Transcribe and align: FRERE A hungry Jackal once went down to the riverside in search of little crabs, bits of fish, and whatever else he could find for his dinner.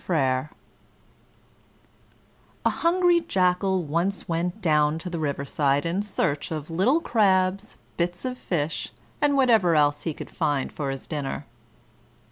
FRERE 0.03 0.49
A 2.65 2.69
hungry 2.71 3.19
Jackal 3.19 3.83
once 3.83 4.27
went 4.27 4.59
down 4.59 4.97
to 4.97 5.11
the 5.11 5.19
riverside 5.19 5.85
in 5.85 6.01
search 6.01 6.49
of 6.49 6.71
little 6.71 6.99
crabs, 7.01 7.77
bits 7.97 8.25
of 8.25 8.35
fish, 8.35 8.91
and 9.21 9.37
whatever 9.37 9.75
else 9.75 10.01
he 10.01 10.15
could 10.15 10.31
find 10.31 10.71
for 10.73 10.89
his 10.89 11.05
dinner. 11.05 11.45